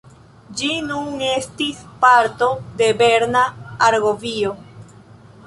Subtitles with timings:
[0.59, 2.49] Ĝi nun estis parto
[2.81, 3.45] de Berna
[3.91, 4.57] Argovio.